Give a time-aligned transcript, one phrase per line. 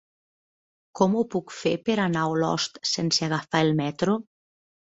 [0.99, 4.21] Com ho puc fer per anar a Olost sense agafar el metro?